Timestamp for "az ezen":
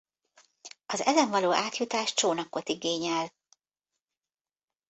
0.85-1.29